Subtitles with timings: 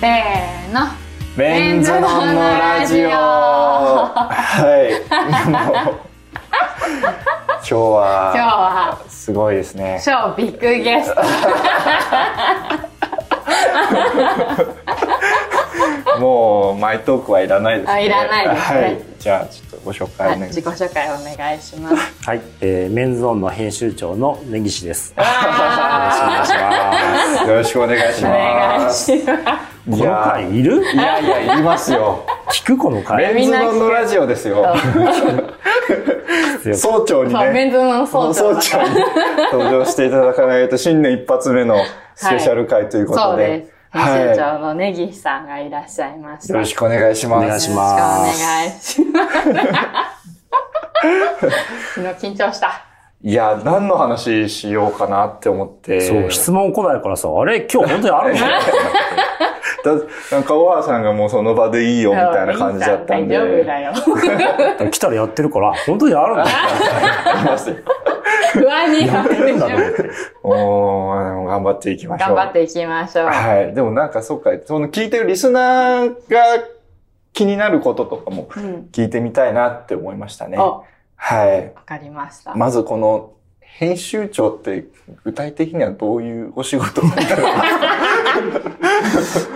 [0.00, 0.86] せーの。
[1.36, 3.10] メンズノンのラジオ。
[3.10, 4.30] は
[4.88, 4.92] い。
[5.50, 5.96] も う
[7.60, 8.98] 今日は今日は。
[9.08, 10.00] すごいですね。
[10.02, 11.20] 超ビッグゲスト
[16.18, 17.92] もうマイトークはいらないですね。
[17.92, 18.80] あいらないですね。
[18.80, 19.00] はい。
[19.18, 20.84] じゃあちょっとご紹介お願い自己します。
[20.84, 21.96] 紹介お願いします。
[22.26, 25.14] はい、えー、メンズオンの編集長の根岸です。
[25.16, 27.46] よろしくおあ願いします。
[27.48, 29.04] よろしくお願いしーお願います。
[29.04, 30.82] しますこの回いる？
[30.82, 32.24] いやいやいりますよ。
[32.50, 33.34] 聞くこの回？
[33.34, 34.74] メンズのラジオですよ。
[36.74, 37.50] 総長にね。
[37.50, 38.54] メンズの総長。
[38.54, 38.88] 総長に
[39.52, 41.82] 登場していただかないと新年一発目の
[42.14, 43.70] スペシャル回ということで、そうです。
[43.70, 47.44] はい編集長の根岸さんがいらっしゃいましたよろしくお願いします。
[47.44, 48.00] お願いします。
[48.00, 50.20] よろしくお願いします。
[51.94, 52.89] 昨日緊張した
[53.22, 56.00] いや、何の話しようかなって思って。
[56.00, 57.66] そう、質問来ないからさ、あれ？
[57.70, 58.40] 今日本当にあるの？
[59.82, 59.92] だ
[60.32, 63.36] なんか、小原さんがもうその場でいいよみたいな感じだったんで。
[63.36, 63.92] 大丈夫だよ
[64.90, 66.44] 来たらやってるから、本当にあるんだ。
[66.44, 67.76] ありますよ
[68.52, 70.10] 不安になやってるんだと思って。
[70.42, 72.34] お頑張っていきましょう。
[72.34, 73.74] 頑張っていきましょうはい。
[73.74, 76.40] でもなんか、そうか、その聞いてるリスナーが
[77.32, 80.58] 気になることとかもうん聞いてみたいなって思いましたね。
[80.58, 80.84] お
[81.22, 81.66] はい。
[81.74, 82.54] わかりました。
[82.54, 84.86] まずこの、編集長って
[85.22, 87.48] 具体的にはどういうお仕事なんだろ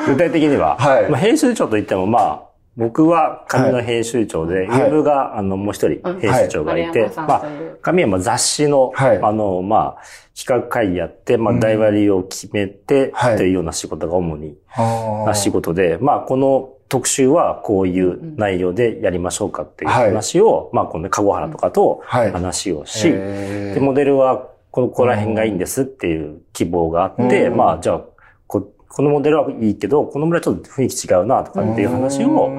[0.06, 0.14] う？
[0.14, 1.10] 具体的には、はい。
[1.10, 2.42] まあ、編集長といっても、まあ、
[2.76, 4.82] 僕は紙の編集長で、はい。
[4.82, 6.20] ウェブが、あの、もう一人うん。
[6.20, 7.44] 編集長がいて、まあ、
[7.82, 9.18] 紙はまあ雑誌の、はい。
[9.20, 10.02] あの、まあ、
[10.38, 11.60] 企画会議やって、まあ、うん。
[11.60, 22.30] 台割りを決めて、はいっていうような仕事が主に、あな仕事で、まあ、この特集はこういう内容でやりましょうかっていう話を、まあ、このね、籠原とかとはい。
[22.30, 27.56] 話をし、で、モデルはこの、ここら辺がいいんですっていう希望があって、うん。
[27.56, 28.04] まあ、じゃあ、
[28.46, 32.52] ここのモデルはいいけど、このモデルはちょっと雰囲気違うなとかっていう話を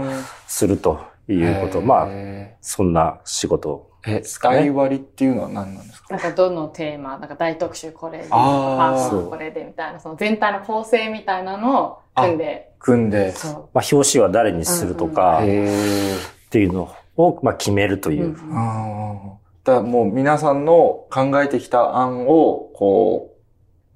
[0.47, 1.79] するということ。
[1.79, 3.89] まあ、へそんな仕事。
[4.05, 5.94] ーえ、台割りっていうのは何なんですか？
[6.09, 9.09] なんかどのテーマ、なんか大特集これで、パー。
[9.09, 13.31] ソナルこれでみたいな、その全体の構成みたいなのを組んで、組んで。
[13.31, 13.51] そう。
[13.73, 16.15] まあ、表紙は誰にするとか、っへ
[16.51, 18.25] ていうのを、まあ、決めるという。
[18.25, 19.65] うんーあー。
[19.65, 23.33] だからもう皆さんの考えてきた案を、こ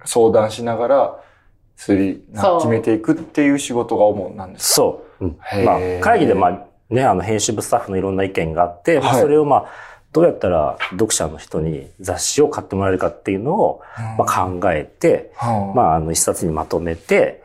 [0.03, 1.19] う、相談しながら、
[1.75, 2.59] すり、なそう。
[2.59, 5.25] 決めていくっていう仕事が主なんですそう。
[5.25, 5.38] うん。
[5.64, 9.22] まあ、会議で、まあ、ね、あの、編集部スタッフのいろんな意見があって、まあ、はい。
[9.22, 9.66] それをまあ、
[10.12, 13.81] どうやったら読者の人に雑誌を買ってもらえるかっていうのを、
[14.18, 17.44] まあ、考えて、あまあ、あの、一冊にまとめて。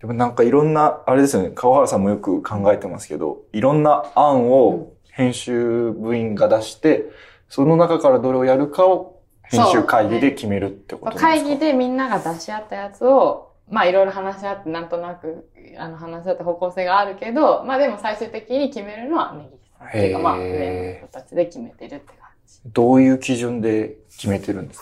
[0.00, 7.04] でもなんかいろんな、あれですよね、川原さんもよく考えてますけど、いろんな案を編集部員が出して、
[7.48, 11.28] その中からどれをやるかを編集会議で決めるってことですか？
[11.28, 15.48] 会議でみんなが出し合ったやつを、まあいろいろ話し合って、なんとなく、
[15.78, 19.50] あの話し合った方向性があるけど、まあでも最終的に決めるのはネギ
[19.88, 22.16] っていうか、まあ上の人たちで決めてるって感
[22.46, 22.60] じ。
[22.72, 24.80] どういう基準で決めてるんです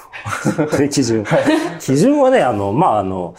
[0.69, 0.77] か？
[0.79, 1.25] で 基準。
[1.79, 3.35] 基準はね、あの、まあ、あの、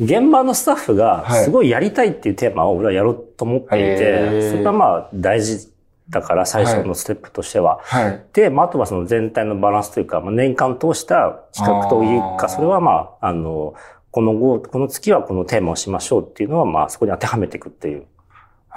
[0.00, 5.68] 現場のスタッフがはいすごいやりたいっていうテーマを俺はやろうと思っていへて、ーそれがまあ、大事
[6.10, 7.78] だから最初のステップとしては。
[7.82, 8.22] はい。
[8.32, 13.74] で、まあ、あとはその全体のバランスというか、まあ、年間通した企画というか、それはまあ、あの、
[14.10, 18.00] この後、この月はこのテーマをしましょうっていうのは、まあ、そこに当てはめていくっていう。
[18.00, 18.04] へ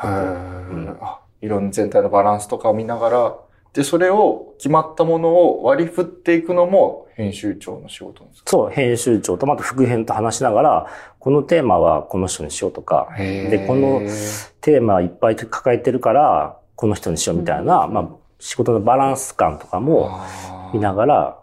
[0.08, 3.36] ーあいろんな全体のバランスとかを見ながら、
[3.74, 8.50] で、それを決まったものを割り振っていくのも編集長の仕事ですか？
[8.50, 10.88] そう、編集長とまた副編と話しながら、
[11.20, 14.00] このテーマはこの人にしようとか、で、この
[14.62, 18.08] テーマいっぱい抱えてるから、この人にしようみたいな、まあ、
[18.40, 20.20] 仕事のバランス感とかも
[20.74, 21.40] 見ながら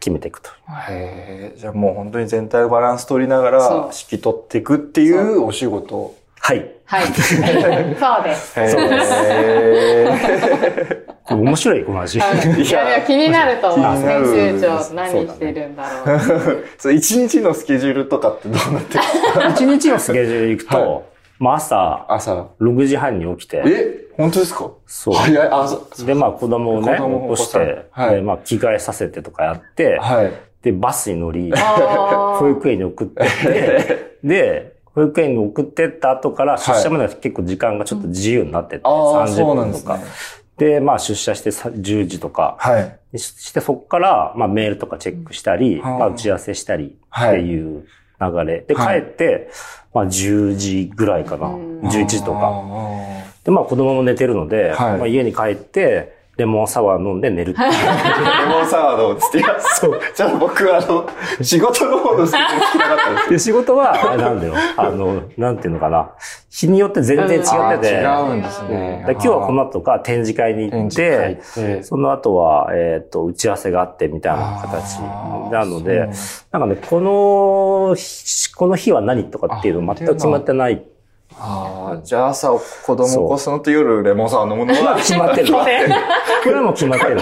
[0.00, 0.50] 決めていくと。
[0.88, 3.78] へえ、じゃあもう本当に全体をバランス取りながらそう。
[3.84, 6.14] 指揮取っていくっていうお仕事。
[6.40, 6.73] はい。
[6.86, 7.06] はい。
[7.14, 8.60] そうです。
[8.60, 9.12] へそうです。
[9.18, 11.04] え。
[11.24, 12.20] これ面白い、この話。
[12.20, 14.02] はいいや、気になると思う。
[14.02, 14.24] 編
[14.56, 16.64] 集長何してるんだろう。
[16.76, 19.50] そう一日のスケジュールとかってどうなってる？
[19.52, 21.00] 一日のスケジュール行くと、 は
[21.38, 22.46] まあ朝、朝。
[22.60, 24.70] 6時半に起きて、え本当ですか？
[24.86, 25.14] そう。
[25.14, 25.48] 早い。
[25.50, 30.32] あ、そで、まあ子供をね、起こして、はまあ着替えさせてとかやって、はい。
[30.62, 39.98] で、バスに乗り、 保育園に送って、で、保育園に送ってった後から出社までは結構時間がちょっと自由になってて、ああ、30そうなん分とか。
[40.56, 42.80] でまあ出社してさ10時とか、は
[43.12, 43.18] い。
[43.18, 47.86] ししてそこから、まあメールとかチェックしたり、んまあ打ち合わせしたりってはいいう
[48.20, 48.60] 流れ。
[48.60, 49.50] で、帰はいって、
[49.92, 51.48] まあ10時ぐらいかな。
[51.48, 52.40] うん11時とか。
[52.42, 57.70] あで、まあ子供も寝てるので、はいまあ家に帰って、レモンサワー飲んで寝るっていう。
[57.70, 59.38] レモンサワーどうつって。
[59.38, 60.00] いや、そう。
[60.14, 61.06] じゃあ僕、あの、
[61.40, 64.54] 仕事の方のスケジュール聞きなかったんですで、仕事は、あれなんだよ。
[64.76, 66.10] あの、なんていうのかな。
[66.50, 67.94] 日によって全然違ってて。
[67.94, 74.98] 違うんですねで今日はこの後か展示会に行って、その後は、えっ、と、打ち合わせがあってみたいな形
[75.50, 80.84] なので、そなんかね、この日、この日は何とかっていうの全く決まってない。
[81.38, 85.52] ああ、じゃあ朝子供起こすのと夜レモンサワー飲むのは決まってる。
[85.52, 85.64] こ
[86.46, 87.20] れはもう決まってる。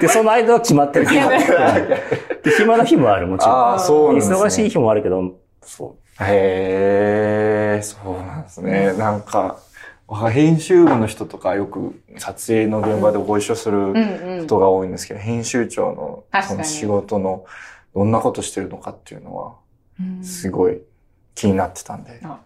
[0.00, 1.06] で、その間は決まってる。
[1.06, 3.54] で暇な日もある、もちろん。
[3.54, 4.36] ああ、そうなんですね。
[4.36, 5.22] 忙しい日もあるけど、
[5.62, 8.92] そへえ、そうなんですね。
[8.94, 9.58] なんか、
[10.30, 17.44] 編集部の人とかよく撮影の現場でご一緒するうんうんことが多いんですけど、編集長のその仕事の
[17.94, 19.54] どんなことしてるのかっていうのは、
[20.00, 20.80] うんすごい
[21.34, 22.20] 気になってたんで。
[22.22, 22.40] あ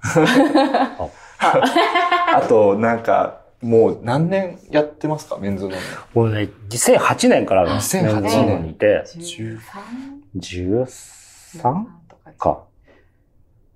[2.37, 5.37] あと、なんか、もう何年やってますか？
[5.39, 5.71] メンズの。
[5.71, 6.19] う。
[6.19, 9.59] もうね、2008年から2008メンズノンノにいて、13
[10.37, 11.85] 13
[12.39, 12.63] か。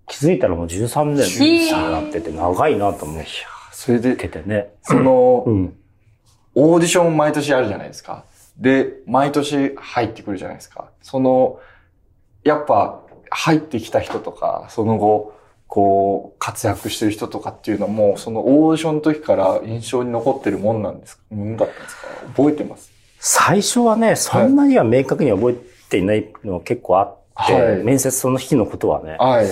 [0.07, 3.25] 気づいたらもう13年になってて長いなと思っ
[3.73, 4.75] それで、ててね。
[4.83, 5.77] その、うん。
[6.55, 8.25] オーディション毎年あるじゃないですか。
[8.59, 10.91] で、毎年入ってくるじゃないですか。
[11.01, 11.59] その、
[12.45, 13.02] やっぱ
[13.35, 15.35] 入ってきた人とか、その後、
[15.67, 21.23] こう、活躍してる人とかっていうのも、そのオーディションの時から印象に残ってるもんなんですか？
[21.31, 22.93] もんだったんですか覚えてます？
[23.19, 25.55] 最初はね、そんなには明確には覚え
[25.89, 29.17] ていないのは結構あって、はい面接その日のことはね。
[29.19, 29.47] はい。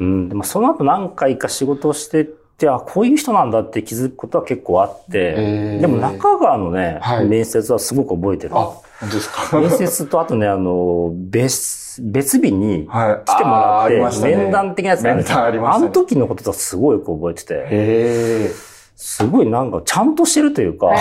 [0.00, 8.52] うん、でもその後何回か仕事をしてって、あ、こういう人なんだって気づくことは結構あって、でも中川のね、はい面接はすごく覚えてる。
[8.56, 9.58] あ、本当ですか？
[9.60, 13.28] 面接とあとね、あの、別、別日にはい。
[13.28, 14.36] 来てもらあーあって、りましたね。
[14.36, 15.84] 面談的なやつがある面談ありましたね。
[15.84, 18.50] あの時のことはすごいよく覚えてて、へえ。
[18.94, 20.96] すごいなんかちゃんとしてるというか、なん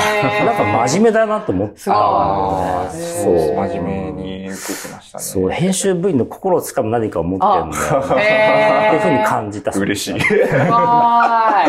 [0.56, 2.90] か真面目だなと思ってた。
[2.92, 3.56] そう、そう。
[3.56, 5.24] 真面目に受けてましたね。
[5.24, 8.00] そう、編集部員の心をつかむ何かを持ってるんだよ。
[8.00, 9.72] ってへいうふうに感じた。
[9.72, 10.20] 嬉しい。
[10.70, 11.66] わ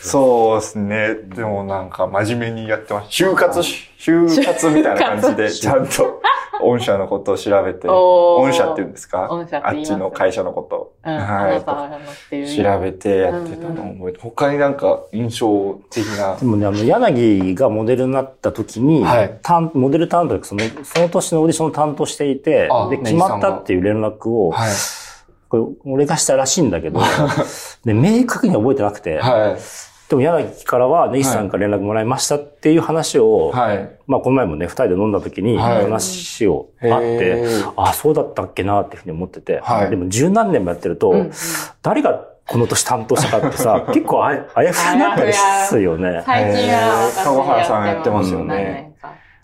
[0.00, 1.14] そうですね。
[1.14, 3.30] でもなんか真面目にやってました。
[3.30, 6.22] 就活し、就活みたいな感じで、ちゃんと
[6.62, 9.28] 御社のことを調べて、御社って言うんですか？
[9.62, 11.12] あっちの会社のことうん。
[11.12, 12.00] あは。
[12.30, 12.56] い。
[12.56, 16.36] 調べてやってたのを覚えて、他になんか印象的な？
[16.36, 16.44] で。
[16.44, 24.70] もね、あの、柳がモデルになった時に、はい担モデル担当でその、その年のオーディションを担当していてあ、で、決まったっていう連絡を、はい。
[25.48, 27.00] これ俺がしたらしいんだけど、
[27.84, 29.60] で、明確には覚えてなくて、はい。
[30.10, 33.96] でも柳からは根岸さんから連絡もらいましたっていう話を、はい。
[34.08, 35.84] まあこの前もね、二人で飲んだ時にはい。
[35.84, 37.72] 話をあって、へー。
[37.76, 39.90] あ、そうだったっけなっていうふうに思ってて、はい。
[39.90, 41.32] でも十何年もやってると、うんうん。
[41.82, 46.22] 誰がこの年担当したかってさ、 結構あやあやふやになったりすよね。
[46.26, 48.92] 最近は私川原さんやってますよね。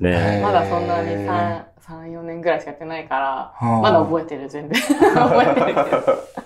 [0.00, 0.40] ね。
[0.42, 4.82] まだそんなに3、3、4年ぐらいしかやってないから、はあまだ覚えてる、全然。
[5.14, 6.36] 覚えてるけど。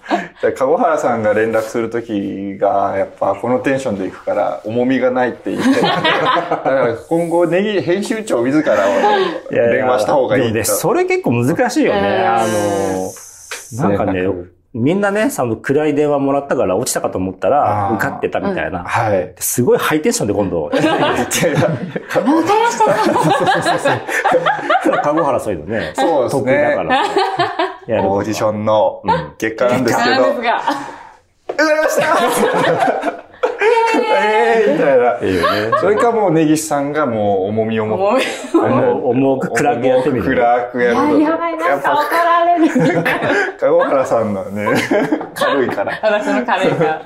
[0.40, 5.80] じゃあ、籠原さんが連絡するときが、やっぱこのテンションで行くから、重みがないって言って。
[5.80, 8.76] だから今後、ネギ編集長自ら
[9.50, 12.00] 電話した方がいいとでもね、それ結構難しいよね。
[12.00, 12.46] うんあ
[13.82, 14.26] の、なんかね、
[14.72, 18.84] みんなね、その暗い電話もらったから落ちたかと思ったら受かってたみたいな。
[18.84, 19.34] はい。
[19.38, 20.70] すごいハイテンションで今度。
[25.02, 25.92] 籠原そういうのね。
[25.96, 27.04] そうですね得意だから。
[27.88, 30.34] や るオーディションのうん結果なんですけど。
[30.34, 30.62] 受か
[31.58, 33.29] りました
[33.94, 35.12] えーみたいな。
[35.12, 35.76] っていうね。
[35.80, 40.22] それかもう根岸さんがもう重みを持って、もう、重く暗くやってみる。
[40.22, 43.02] 重く暗くやるや、やばい、なんか怒やっられるみたいな。
[43.02, 43.10] ぱ、
[43.60, 44.66] 籠原さんのね、
[45.34, 45.98] 軽いから。
[46.02, 47.02] 私のカレーが。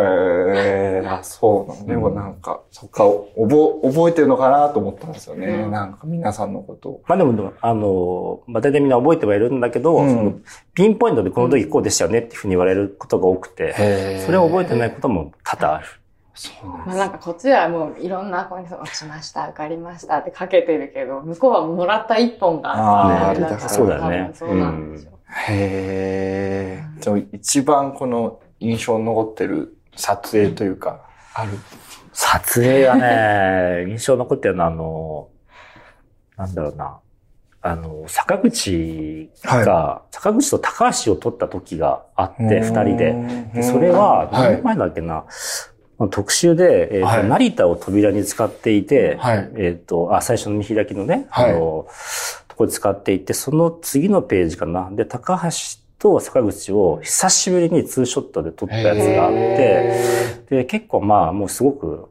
[0.00, 1.86] へえ、あ、そうなの。
[1.86, 5.46] でもなんか、そっか、おぼ、覚えてるのかなと思ったんですよね。
[5.46, 7.02] うんなんか皆さんのことを。
[7.06, 10.34] まあでも、あの、まあ大体みんな覚えてはいるんだけど、うんその
[10.74, 15.86] ピンポイントでこの時こうでしたよねっていうふうに言われることが多くて、へそれを覚えてないことも多々ある。
[16.40, 25.12] そうなんまあなんかこっちはもういろんな子に落ちました、受かりましたってかけてるけど、向こうはもらった一本があーだからそうだよねそうなんでしょう。
[25.52, 26.84] へえ。
[27.04, 31.02] でも一番この印象に残ってる撮影というか、
[31.34, 31.50] ある？
[32.12, 35.28] 撮影がね、 印象に残ってるのは、あの、
[36.38, 36.98] なんだろうな。
[37.62, 43.50] あの、坂口が、坂口と高橋を撮った時があって、二人で。
[43.54, 45.24] でそれは、はい何年前だっけな、
[46.08, 51.86] 特集で、えーとはい成田を扉に使っていて、はいえっ、と、あ、最初の見開きのね、はいあの、
[52.48, 54.90] とこで使っていて、その次のページかな。
[54.90, 62.08] で、高橋と坂口を久しぶりにツーショットで撮ったやつがあって、へで、結構まあ、もうすごく、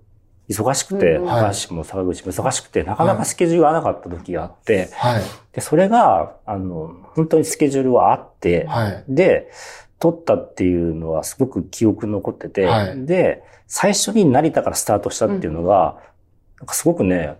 [0.49, 5.21] 忙しくて、高橋も坂口も忙しくて、なかなかスケジュールが合わなかった時があって、はい。
[5.53, 9.03] で、それが、あの、本当にスケジュールはあって、はい。
[9.07, 9.51] で、
[9.99, 15.97] 撮ったっていうのはすごく記憶に残ってて、はいで、最初に成田からスタートしたっていうのが、
[16.59, 17.35] なんかすごくね、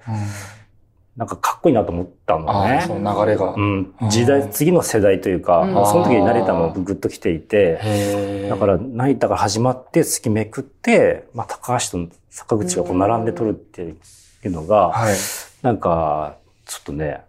[1.15, 2.97] なんかかっこいいなと思ったのねそ。
[2.97, 3.53] の流れが。
[3.53, 15.15] うん時代、次の世代というか、うんその時に成田もグッと来ていて、だから、成田から始まって月めくって、まあ、高橋と坂口がこう並んで撮るっていうのが、はい。
[15.61, 16.35] なんか、
[16.65, 17.21] ちょっとね、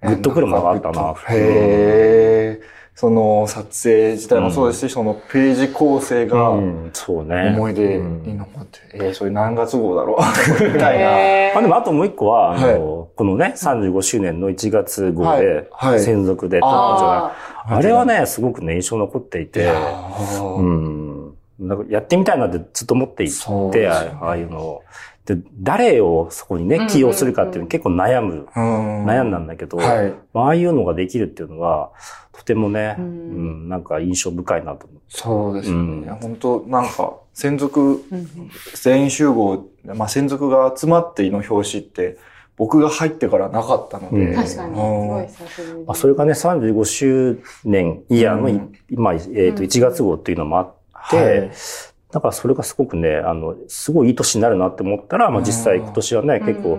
[0.00, 1.14] グッとくるものがあったな。
[1.28, 2.75] へえ。
[2.98, 7.52] その撮影自体もそうですし、そのページ構成がうん、そうね。
[7.54, 10.18] 思い出うんに残って、えー、それ何月号だろう？
[10.72, 11.54] みたいな。
[11.54, 13.08] まあでもあともう一個は、あの、はい。
[13.14, 15.66] このね、35周年の1月号で、はい。
[15.72, 16.00] はい。
[16.00, 17.18] 専属で撮ったじゃない。
[17.18, 19.70] ああれはね、すごくね、印象残っていて。
[20.40, 21.34] うん。
[21.58, 23.28] なんかやってみたいなってずっと思ってい
[23.72, 23.88] て、ね。
[23.88, 24.82] ああいうのを。
[25.26, 29.04] で、誰をそこにね、起用するかっていうの結構悩む、うん。
[29.04, 30.14] 悩んだんだけど、はい。
[30.32, 31.90] まあああいうのができるっていうのは、
[32.32, 35.04] とてもね、ううんん、なんか印象深いなと思って。
[35.08, 36.08] そうですよね。
[36.08, 36.14] うん。
[36.16, 38.04] 本当なんか、専属、
[38.74, 42.18] 全員集合、まあ、専属が集まっての表紙って、
[42.56, 44.16] 僕が入ってからなかったので。
[44.16, 44.34] うん。
[44.34, 45.08] 確かに、すうん。
[45.08, 45.84] ごい久しぶり。
[45.86, 49.20] まあ、それがね、35周年イヤーのい、うん今、えっ、
[49.54, 50.74] と、1月号っていうのもあっ
[51.10, 51.50] て、はい
[52.12, 56.78] だからそれがすごくね、あの、すごいいい年になるなって思ったら、まあ実際今年はね、結構、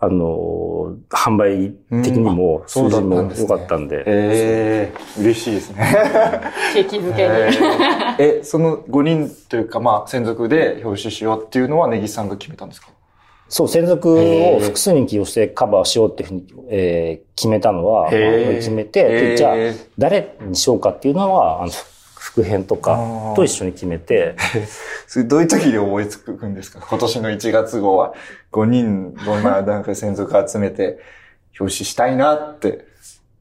[0.00, 1.70] あの、販売
[2.02, 2.68] 的にもうん。
[2.68, 5.94] 数字も良かったんで、ええ嬉しいですね。
[6.74, 7.28] 景気づけに。
[7.34, 12.88] えーえ、その5人というか、まあ、専属で表紙しようっていうのは、ネギさんが決めたんですか？
[13.48, 19.56] そう、専属を複数人起用してカバーしようっていうふうに、えー決めたのは、決めて、でじゃあ
[19.98, 21.72] 誰にしようかっていうのは、あの、
[22.24, 24.34] 副編とかと一緒に決めて、
[25.06, 26.80] それどういう時で思いつくんですか？
[26.88, 28.14] 今年の1月号は。
[28.50, 29.14] 5人、
[29.44, 30.98] まあ、なんか専属集めて
[31.60, 32.86] 表紙したいなって。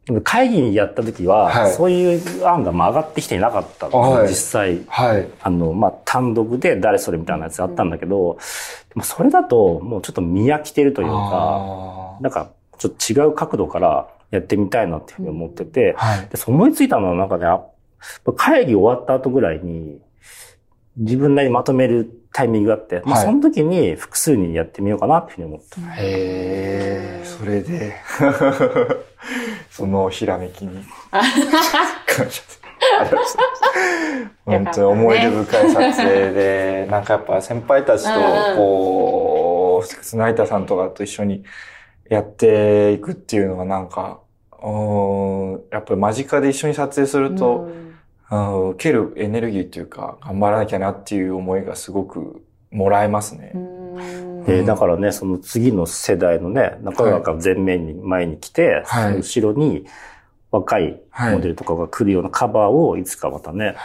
[0.05, 1.71] でも会議にやった時は、はい。
[1.71, 4.27] そういう案がまあ上がってきていなかったの、はい。
[4.27, 4.81] 実際。
[4.89, 5.27] はい。
[5.41, 8.37] あの、まあ、単独で誰それみたいなやつあったんだけど、
[8.89, 16.27] でもそれだともうちょっと見飽きてるというか、あなんかちょっと違う角度からやってみたいなっていうふうに思っててー、はい。
[16.27, 17.61] でそう思いついたのはなんかね、あ
[18.35, 19.99] 会議終わった後ぐらいに、
[20.97, 25.81] 自分なりにまとめるタイミングがあって、まあはいその時に複数人やってみようかなっていうふうに思った。
[25.95, 27.95] へえ、それで、
[29.69, 31.23] そのひらめきに 感
[32.17, 32.61] 謝です。
[32.99, 33.37] ありがとうございます。
[34.45, 38.09] 本当に思い出深い撮影で、なんかやっぱ先輩たちと
[38.57, 41.43] こう、成田さんとかと一緒に
[42.09, 44.19] やっていくっていうのがなんか、
[44.61, 47.92] うーんやっぱり間近で一緒に撮影すると、うん
[48.71, 53.51] 受けるエネルギーっていうか、頑張らなきゃなっていう思いがすごくもらえますね。
[53.53, 53.83] うん
[54.45, 59.85] で、だからね、その次の世代のね、中川が前面に、前に来て、はい後ろに
[60.51, 63.75] 若いモデルとかが来るようなカバーをいつかまたね、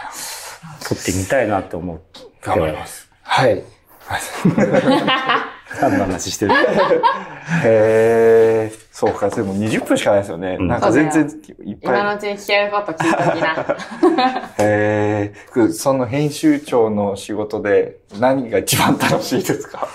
[0.83, 2.21] 撮ってみたいなって思って。
[2.40, 3.11] 頑張ります。
[3.23, 3.62] はい。
[5.81, 6.52] 何の話してる？
[7.64, 10.57] へえ、そうか、でも20分しかないですよね。
[10.59, 11.23] うんなんか全然
[11.64, 12.17] いっ今のぱい。
[12.17, 14.50] うちに聞けること聞いときな。
[14.59, 19.87] へえ、その編集長の仕事で何が一番楽しいですか？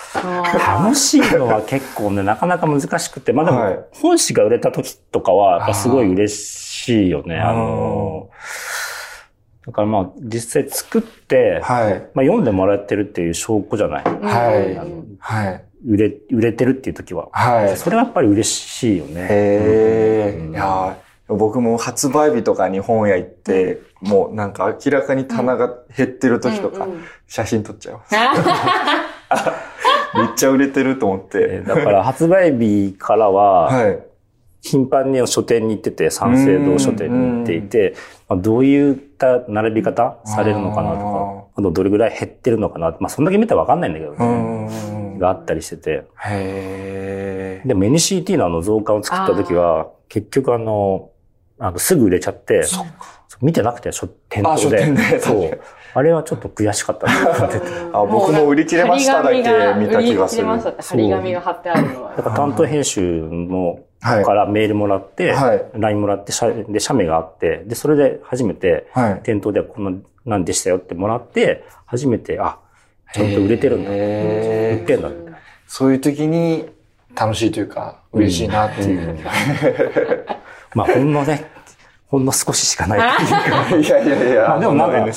[0.80, 7.38] 楽しいのは結構ね、なかなか難しくて、まあでも、はい本誌が売れた時とかは、やっぱすごい嬉しいよね。
[7.40, 8.30] あの、
[9.66, 11.94] だからまあ、実際作って、はい。
[12.14, 14.04] まあ読んでもらってるっていう証拠じゃない？
[14.06, 15.64] はいうんはい。
[15.86, 17.30] 売れ、売れてるっていう時は。
[17.32, 17.78] はい。
[17.78, 19.22] それはやっぱり嬉しいよね。
[19.22, 19.28] へ
[20.36, 21.04] え、うんいやー
[21.36, 26.86] 僕も発売日とかに本屋行って、もうなんか明らかに棚が減ってる時とか
[27.28, 28.16] 写真撮っちゃいます。
[30.16, 31.38] めっちゃ売れてると思って。
[31.40, 34.00] えーだから発売日からは、はい。
[34.64, 37.96] 頻繁に書店に行ってて、三省堂書店に行っていて、
[38.30, 44.70] まあ、どういった並び方されるのかなとか、あとどれぐらい減ってるのかなまあそんだけ見たらわかんないんだけどうね、ん。
[45.24, 46.06] があったりしてて。
[47.66, 51.10] でも NCT のあの増刊を作った時は、結局あの、
[51.60, 52.86] あのすぐ売れちゃって、そう
[53.42, 54.80] 見てなくて、書店あ頭で。
[54.86, 55.62] 書店でそう。
[55.96, 57.62] あれはちょっと悔しかったなって。
[57.94, 59.44] あ僕も売り切れましただけ見
[59.90, 62.14] た気がする売り切れましたって張り紙が貼ってあるのは。
[62.16, 69.20] だから担当編集のはいからメールもらって、はい LINE もらって、写で、写メがあって、で、それで初めて、はい。
[69.24, 69.92] 店頭ではこんな、
[70.26, 72.60] なんでしたよってもらって、初めて、あ、
[73.14, 73.92] ちゃんと売れてるんだ。
[73.92, 73.94] 売
[74.84, 75.10] ってんだ。
[75.68, 76.66] そういう時に
[77.16, 79.18] 楽しいというか、嬉しいなっていう。
[80.76, 81.46] まあ、ほんのね、
[82.08, 83.70] ほんの少ししかないっていうか。
[83.98, 85.12] いやいやいや、まあでもなんか。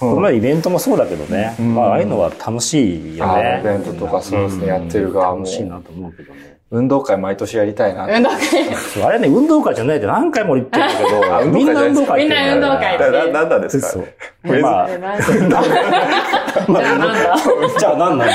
[0.00, 1.56] この前イベントもそうだけどね。
[1.58, 3.58] うんまあ、ああいうのは楽しいよあね。
[3.60, 5.48] イベントとかそうですね、やってる側も楽。
[5.48, 6.56] しいなと思うけどね。
[6.70, 8.14] 運動会毎年やりたいなって。
[8.14, 8.38] 運動会。
[9.04, 13.88] あれね、運動会じゃないって何回も言ってるけあど、みんな運動会みんな運動会な、な、なんなんですか？
[13.88, 14.08] そう。
[14.46, 14.88] 珍まあ
[16.68, 17.36] じゃあなんだ？
[17.78, 18.34] じゃあ何なんだ？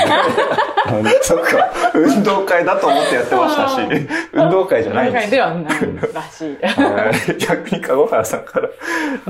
[1.22, 5.24] そっか、運動会だと思ってやってましたし、運動会じゃないんです。
[5.24, 6.58] 運動会ではないらしい。
[6.62, 8.68] はい逆に籠原さんから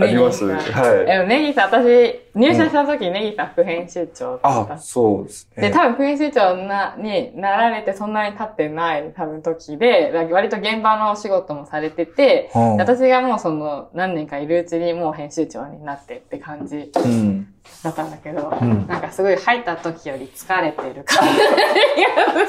[0.00, 0.44] あります。
[0.46, 1.28] はい。
[1.28, 5.68] ネギさん、私、入社した時、ネギさん副編集長あ、そうですね。
[5.68, 17.46] で、多分副編集長な、になられてそんなに経ってない多分時で、割と現場のお仕事もされてて、うん私がもうその何年かいるうちにもう編集長になってって感じうん。
[17.82, 18.86] だったんだけど、ん。
[18.86, 21.28] なんかすごい入った時より疲れてる感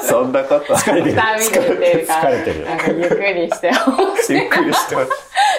[0.08, 0.74] そんなこと。
[0.74, 2.64] 疲れてが見てる疲れてる。
[2.64, 5.10] なんかゆっくりしてほしいゆっくりしてます。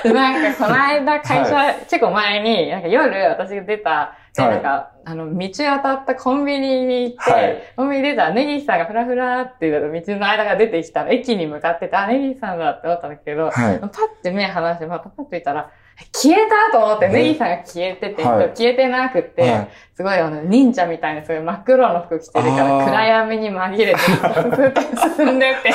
[0.03, 4.51] でなんか、この間会社、結構前に、なんか夜私が出た、ではい。
[4.51, 7.63] なんか、あの、道渡ったコンビニに行って、はい。
[7.75, 13.79] コンビニ出たら、ネギさんがフラフラって道の間が出てきたら、駅に向かってて、あ、ネギさんだって思ったんだけど、はい。
[13.79, 13.89] パッ
[14.21, 15.71] て目離して、またパッと見たら、
[16.13, 17.13] 消えたと思って、ね。
[17.13, 18.49] ネギさんが消えてて、はい。
[18.49, 19.67] 消えてなくて、はい。
[19.95, 24.81] すごいあの、忍者みたいな、すごい真っ黒の服着てるから、暗闇に紛れて、スーって
[25.17, 25.71] 進んでって、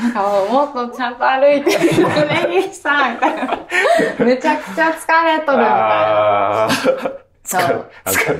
[0.00, 3.58] なんかもっとちゃんと歩いて、ネギさんみたいな。
[4.18, 6.68] めちゃくちゃ疲れとるみたいな。
[7.44, 7.90] そう。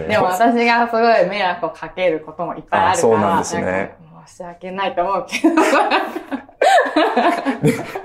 [0.08, 3.62] でも私がすごい迷惑をかけることもいっぱいあるから、あそうなんですね。
[3.62, 3.94] なんか
[4.30, 5.54] 申し訳ないと思うけど、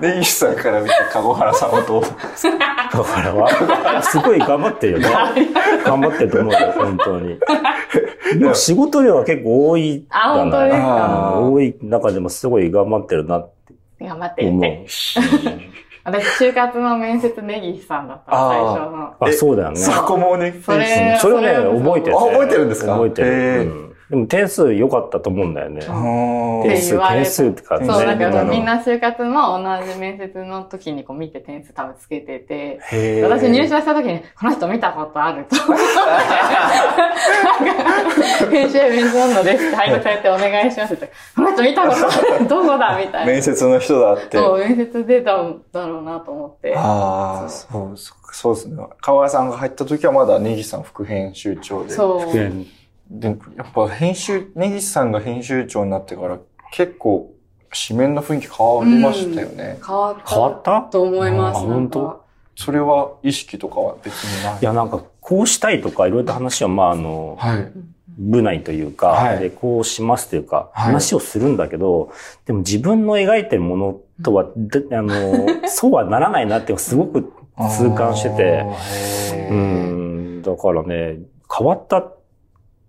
[0.00, 2.02] 根岸さんから見て、籠原さんはどう？
[2.02, 2.06] で
[2.36, 2.58] すか
[2.92, 5.08] だからは、すごい頑張ってるよね。
[5.84, 7.38] 頑張ってると思うよ、本当に。
[8.38, 11.32] でも仕事量は結構多いあ本当ですか？
[11.36, 14.86] うん多い中でもすごい頑張ってるなって頑張って思言って。
[16.04, 19.14] 私、就活の面接ネギさんだった最初の。
[19.20, 19.24] う。
[19.28, 19.76] あ、そうだよね。
[19.76, 21.48] そこもね、それそれをね、
[21.84, 22.92] 覚えてる、あ覚えてるんですか？
[22.92, 23.85] 覚えてる。
[24.08, 25.80] でも点数良かったと思うんだよね。
[26.62, 35.84] 点数、点数って感じそう、ねなんかみたいなみんな就活も同じ面接の時にこう見て点数多分つけてて、へー私入社した時に、この人見たことあると思って。
[38.50, 41.10] 編集面接のですって配達されてお願いしますって。
[41.34, 43.32] この人見たことあるどこだみたいな。
[43.32, 44.38] 面接の人だって。
[44.38, 46.74] そう、面接出たんだろうなと思って。
[46.76, 48.84] ああ、そう、そうそうですね。
[49.00, 51.90] 河合さんが入った時はまだ根岸さん副編集長で。
[51.90, 52.26] そう。
[53.10, 56.38] で、やっぱ編集、根岸さんが編集長になってから
[56.72, 57.32] 結構
[57.88, 59.78] 紙面の雰囲気変わりましたよね。
[59.86, 60.30] 変わった？
[60.34, 61.60] 変わったと思います。
[61.60, 62.24] 本当？
[62.56, 64.58] それは意識とかは別にない？
[64.60, 67.72] いや、なんか、こうしたいとか、いろいろと話は、まあ、あの、はい。
[68.18, 72.10] 部内というか、はいで、こうしますというか、はい話をするんだけど、
[72.46, 75.12] でも自分の描いてるものとは、であの、
[75.68, 78.64] そうはならないなってすごく痛感してて、
[79.50, 81.18] うん、だからね、
[81.54, 81.98] 変わった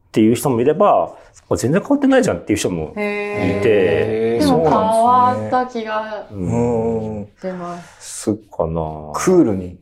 [0.08, 1.16] っていう人もいれば、
[1.56, 4.40] 全然変わってないじゃんっていう人も、へいて。
[4.40, 4.46] ー。
[4.46, 6.28] でも変わった気が。
[6.30, 8.24] 出ます。
[8.24, 9.12] すっかな。
[9.14, 9.80] クールに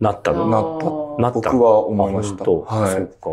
[0.00, 0.48] なったの？
[0.48, 1.22] なあー。
[1.22, 1.50] なった。
[1.50, 2.44] 僕は思いました。
[2.50, 2.92] はい。
[2.92, 3.30] そっか。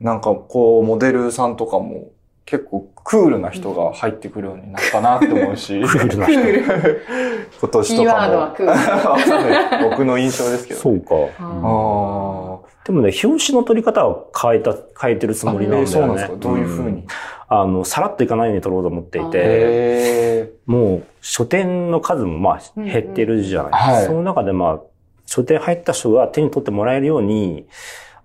[0.00, 2.10] なんかこう、モデルさんとかも
[2.44, 6.40] 結構クールな人が入ってくるようになったなって思うし、クールな人。
[7.60, 9.70] 今年キーワードはとクール。
[9.70, 9.90] かも。
[9.90, 10.80] 僕の印象ですけど。
[10.80, 11.14] そうか。
[11.38, 15.52] あでもね、表紙の取り方は変えた、変えてるつあ。
[15.52, 15.90] もりなんだよね。
[15.90, 16.36] そうなんですか？
[16.36, 17.04] どういう風んに？
[17.48, 23.72] あの、さらっといかないように取ろうと思っていて、へもう書店の数もまあ減ってるじゃない。
[23.72, 24.80] うんうんはいその中でまあ、
[25.26, 27.66] 書店入った人が手に取ってもらえるように、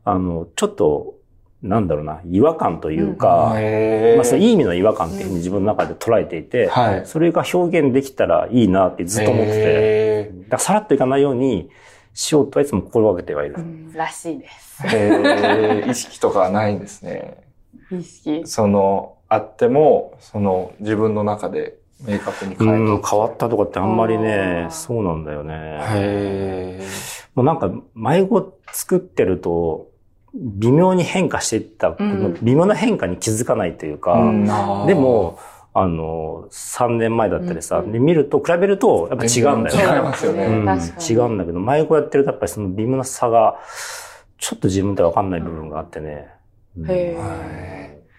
[0.06, 1.14] あの、ちょっと、
[1.64, 3.54] なんだろうな、違和感というーか、
[4.16, 11.70] まあ、それいい意味の違和感っていうふうに自分の中で捉えていて、はいそれが表現できたらいいなってずっと思ってて、へださらっといかないように
[12.14, 13.56] しようとはいつも心がけてはいる。
[13.58, 14.84] うんらしいです。
[15.90, 17.38] 意識とかはないんですね。
[17.92, 18.46] 意識。
[18.46, 23.02] その、あっても、その、自分の中で明確に変えう。
[23.04, 25.80] 変わったとかってあんまりあねー、そうなんだよね。
[25.82, 26.88] へ
[27.36, 29.88] もうなんか、迷子作ってると、
[30.34, 35.40] 微妙に変化していった、この微妙な変化に気づかないというか、ーで、も、
[35.74, 39.84] あの、3年前だったりさ、うんで見ると、比べると、やっぱ違うんだよね。
[39.84, 40.66] 違いますよねうん。
[40.66, 43.58] 違うんだけど、迷子やってるとやっぱりその微妙な差が、
[44.38, 46.28] ちょっと自分でわかんない部分があってね。
[46.78, 47.16] うんへ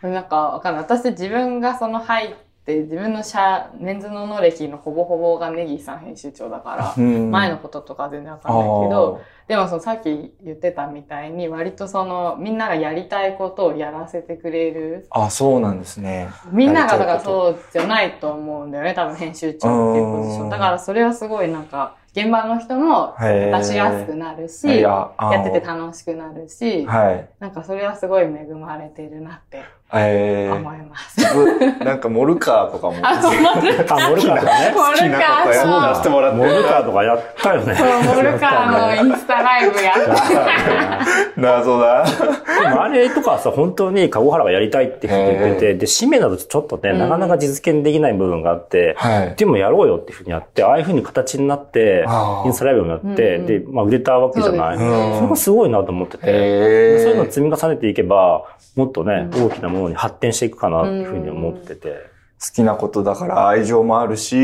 [0.02, 0.82] はなんかわかんない。
[0.82, 2.34] 私自分がその入っ
[2.68, 15.06] て、自分の社、メンズの能歴のほぼほぼがネギーさん編集長だから、前のこととかは全然わかんないけど、でもそのさっき言ってたみたいに割とそのみんながやりたいことをやらせてくれる。
[15.08, 16.28] あそうなんですね。
[16.52, 18.92] みんながだからそうじゃないと思うんだよね。
[18.92, 20.50] 多分編集長っていうポジション。
[20.50, 31.84] だからそれはすごいなんか現場の人も出しやすくなるし、やってて楽しくなるし、はい、なんかそれはすごい恵まれてるなってえー、思います。
[31.84, 32.96] なんかモルカーとかも。
[33.02, 34.10] あ、モルカー。
[34.10, 34.74] モルカーね。
[34.74, 35.54] モルカー。
[35.54, 36.36] そうだしてもらって。
[36.36, 37.74] モルカーとかやったよね。
[37.74, 41.40] そう、モルカーのインスタライブやった。
[41.40, 42.04] 謎だ。
[42.04, 48.94] でもあれとかさ、本当に籠原がやりたいって言ってて、で、使命だとちょっとね、なかなか実現できない部分があって、
[49.38, 52.04] でもやろうよっていうふうにやって、ああいうふうに形になって、
[52.44, 54.76] インスタライブもやって、で、まあ売れたわけじゃない。
[54.76, 54.82] そ
[55.22, 58.44] れがすごいなと思ってて、そういうのを積み重ねていけば、
[58.76, 62.18] もっとね、大きなものに発展していくかなっていうふうに思ってて。
[62.40, 64.36] 好きなことだから愛情もあるし、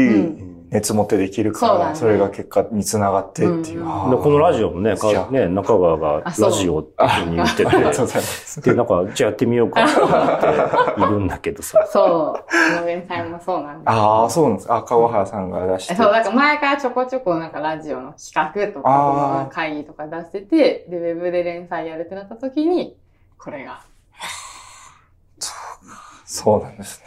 [0.70, 3.84] 熱持ってできるから、それが結果につながってっていう。
[3.84, 4.96] このラジオもね、
[5.30, 11.86] ね中川がラジオっていうふうに言ってて、で、なんか、じゃあやってみようかって思っているんだけどさ。
[11.88, 12.82] そう。
[12.82, 13.90] 農園さんもそうなんです。
[13.90, 14.72] ああ、そうなんです。
[14.72, 15.94] あ、川原さんが出して。
[15.94, 22.96] そう、なんか前からちょこちょこなんかラジオの企画とか、会議とか出してて、で、ウェブで連載やるってなった時に、
[23.38, 23.82] これが
[26.34, 27.06] そうなんですね。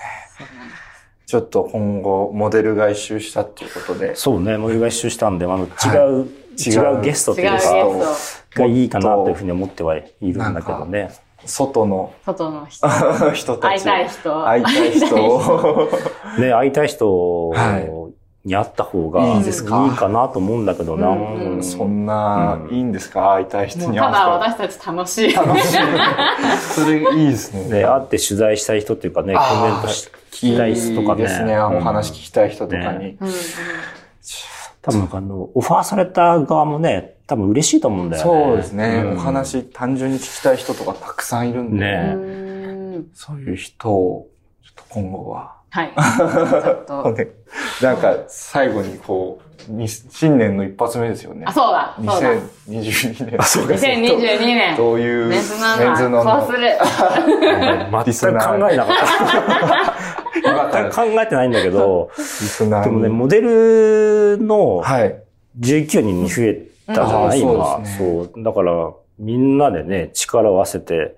[1.26, 4.16] ちょっと今後、モデルが一周したっていうことで。
[4.16, 7.60] そうね、モデルが一周したんで、あの、違う、はい、違うゲストっていうか、
[8.56, 11.12] がいいかなというふうに思ってはいるんだけどね。
[11.44, 12.14] 外の。
[12.26, 12.88] 外の人。
[13.36, 13.72] 人たち。
[13.72, 14.48] 会いたい人。
[14.48, 15.90] 会いたい人。
[16.40, 17.54] ね、会いたい人
[18.48, 21.10] に会った方がいいですかいいかなと思うんだけどな。
[21.10, 23.34] うんうん、そんな、いいんですか？
[23.34, 25.34] 会いたい人に会ただ私たち楽しい。
[25.34, 25.78] 楽しい。
[26.74, 27.82] それいいですね。
[27.82, 31.24] ね、会って取材したい人っていうかね、コメント聞きたい人とかね。
[31.24, 31.60] いいですね。
[31.60, 33.18] お話聞きたい人とかに。
[34.82, 38.46] 多分あの、オファーされた側もね、多分嬉しいと思うんだよね。
[38.46, 39.04] そうですね。
[39.18, 41.86] お話単純に聞きたい人とかたくさんいるんで。
[41.86, 43.04] ね。
[43.14, 44.30] そういう人を、
[44.64, 45.57] ちょっと今後は。
[45.78, 45.94] はい。
[46.64, 47.16] ちょっと。
[47.86, 51.44] なんか、最後にこう、新年の一発目ですよね。
[51.46, 51.96] あ、そうだ。
[52.00, 53.36] 2022年。
[53.40, 53.74] あ、そうか。
[53.76, 54.76] 2022年。
[54.76, 55.28] どういう。
[55.28, 56.24] メンズナメンズの。
[56.24, 56.70] こうする。
[56.82, 58.96] 全く考えなかっ
[60.42, 60.72] た。
[60.80, 62.10] 全く考えてないんだけど、
[62.60, 64.82] でもね、モデルの
[65.60, 67.82] 19人に増えたじゃない、今。
[67.86, 68.32] そう。
[68.44, 71.18] だから、みんなでね、力を合わせて、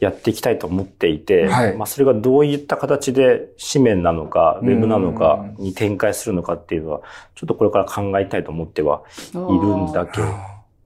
[0.00, 7.00] やっていきたいと思っていて、はい、まあそれがどういった形で紙面なのか、ウェブなのかに展開するのかっていうのは、
[7.34, 10.20] ちょっとこれから考えたいと思ってはいるんだけ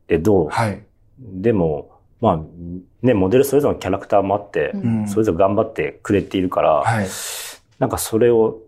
[0.09, 0.83] れど、はい、
[1.21, 2.41] でも、まあ、
[3.03, 7.07] ね、モデルそれぞれのキャラクターもあって、うん、それぞれ頑張ってくれているから、はい、
[7.79, 8.61] なんかそれを、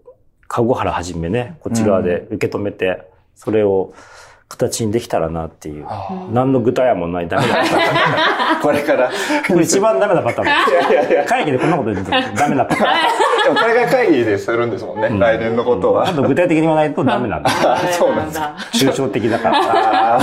[0.46, 3.02] 籠原はじめね、こっち側で受け止めて、
[3.34, 3.94] それを、
[4.48, 5.86] 形にできたらなっていう。
[6.32, 7.64] 何の具体案もないダメだ
[8.62, 9.10] これから。
[9.46, 10.46] これ一番ダメなパターン。
[10.46, 12.90] いやいやいや会議でこんなこと言うとダメなパターン。
[13.46, 15.06] でもこれが会議でするんですもんね。
[15.08, 16.08] うん、来年のことは。
[16.08, 17.50] あと具体的に言わないとダメなんだ。
[17.96, 18.56] そうなんだ。
[18.72, 20.20] 抽象的だから。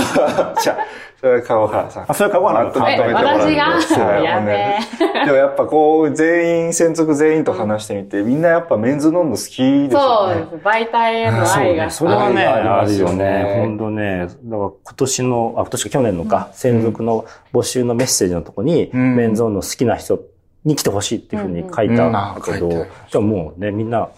[0.60, 0.76] じゃあ、
[1.18, 2.04] それは川原さん。
[2.06, 2.82] あ、それは川原さん。
[2.82, 3.80] まとめてもら私が？
[3.80, 10.34] そうやべでもやっぱこう、全員、専属全員と話してみて、みんなやっぱメンズノンノ好きですよね。
[10.34, 10.66] そうです。
[10.66, 11.90] 媒体への愛が。
[11.90, 13.54] それはね、あるよね。
[13.60, 14.18] 本当ね。
[14.20, 20.18] だから今年の、あ、今年か去年のか、専属の募集のメッセージのとこに、メンズノンノ好きな人
[20.64, 24.08] に来てほしいっていうふうに書いたんだけど、じゃあもうね、みんな、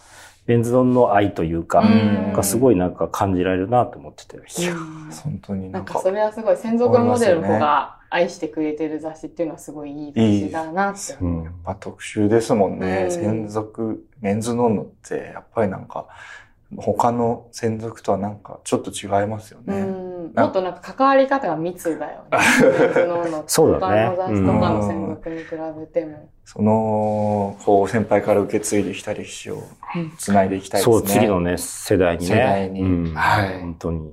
[0.46, 1.82] ベンズドンの愛というか、
[2.32, 4.36] がすごいなんか感じられるなと思ってて。
[4.36, 4.76] いや
[5.24, 5.98] 本当になんか。
[5.98, 11.16] それはすごい専属モデルの子が愛してくれてる雑誌っていうのはすごいいい雑誌だなって。
[11.20, 13.08] うん、やっぱ特集ですもんね。
[13.10, 16.06] 専属、メンズノンノってやっぱりなんか、
[16.76, 19.82] 他の専属とはなんかちょっと違いますよね。
[19.82, 22.38] もっとなんか関わり方が密だよね。
[23.46, 24.06] そうだね。
[24.08, 25.44] 他の雑誌とかの専属に比
[25.80, 26.28] べても。
[26.44, 29.62] その、こう先輩から受け継いできた歴史を
[30.18, 30.96] 繋いでいきたいですね。
[30.96, 32.34] そう、次のね、世代にね。
[32.34, 33.14] 世代に。
[33.14, 33.60] はい。
[33.60, 34.12] 本当に。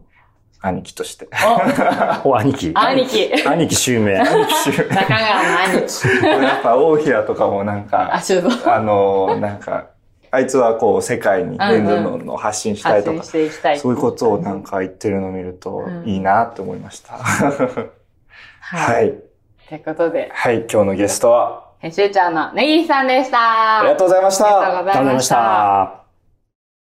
[0.62, 1.28] 兄貴として。
[2.24, 2.72] お、兄貴。
[2.74, 3.32] 兄貴。
[3.46, 4.18] 兄貴襲名。
[4.20, 4.90] 兄貴襲名。
[4.96, 6.26] 中川の兄貴。
[6.46, 8.22] やっぱ大平とかもなんか、
[8.66, 9.88] あの、なんか、
[10.36, 17.20] あいつはこう世界にレンズの発信したいとか、そういうことをなんか言ってるのを見るといいなって思いました。
[17.20, 19.14] はい。
[19.70, 20.32] ということで。
[20.34, 23.82] はい、今日のゲストは、編集長のネギさんでした。
[23.82, 24.60] ありがとうございました。
[24.60, 26.03] ありがとうございました。